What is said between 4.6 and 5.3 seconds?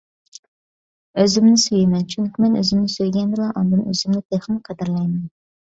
قەدىرلەيمەن.